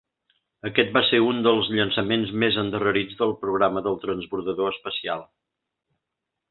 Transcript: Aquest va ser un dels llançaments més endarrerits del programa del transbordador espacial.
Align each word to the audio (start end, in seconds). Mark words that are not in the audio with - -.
Aquest 0.69 0.95
va 0.95 1.03
ser 1.09 1.19
un 1.25 1.41
dels 1.47 1.69
llançaments 1.75 2.33
més 2.45 2.57
endarrerits 2.63 3.21
del 3.23 3.37
programa 3.45 3.85
del 3.89 4.01
transbordador 4.07 4.75
espacial. 4.77 5.27